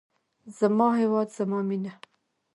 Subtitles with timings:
[0.57, 1.93] زما هیواد زما مینه.